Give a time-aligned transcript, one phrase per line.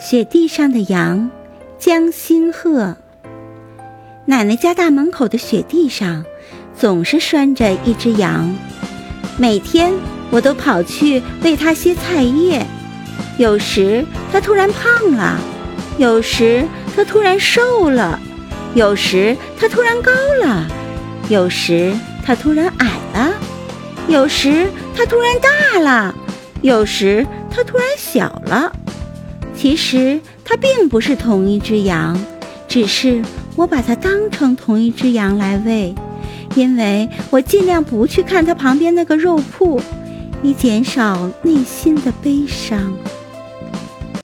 [0.00, 1.30] 雪地上的羊，
[1.78, 2.96] 江心鹤。
[4.24, 6.24] 奶奶家大门口的雪地上，
[6.74, 8.56] 总是拴着一只羊。
[9.36, 9.92] 每天
[10.30, 12.66] 我都跑去喂它些菜叶。
[13.36, 14.02] 有时
[14.32, 15.38] 它突然胖了，
[15.98, 18.18] 有时它突然瘦了，
[18.72, 20.10] 有时它突然高
[20.42, 20.66] 了，
[21.28, 21.94] 有时
[22.24, 23.34] 它突然矮了，
[24.08, 26.14] 有时它突然大了，
[26.62, 28.72] 有时它突然小了。
[29.60, 32.18] 其实它并不是同一只羊，
[32.66, 33.22] 只是
[33.56, 35.94] 我把它当成同一只羊来喂，
[36.54, 39.78] 因为我尽量不去看它旁边那个肉铺，
[40.42, 42.90] 以减少内心的悲伤。